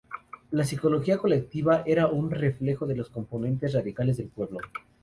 La 0.49 0.63
psicología 0.63 1.19
colectiva 1.19 1.83
era 1.85 2.07
un 2.07 2.31
reflejo 2.31 2.87
de 2.87 2.95
los 2.95 3.11
componentes 3.11 3.71
raciales 3.75 4.17
del 4.17 4.29
pueblo. 4.29 4.57